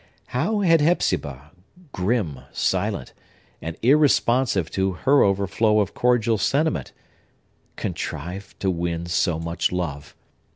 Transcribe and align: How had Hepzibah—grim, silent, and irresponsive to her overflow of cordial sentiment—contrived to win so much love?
How 0.33 0.61
had 0.61 0.81
Hepzibah—grim, 0.81 2.39
silent, 2.51 3.13
and 3.61 3.77
irresponsive 3.83 4.71
to 4.71 4.93
her 4.93 5.21
overflow 5.23 5.79
of 5.79 5.93
cordial 5.93 6.39
sentiment—contrived 6.39 8.59
to 8.61 8.71
win 8.71 9.05
so 9.05 9.37
much 9.37 9.71
love? 9.71 10.15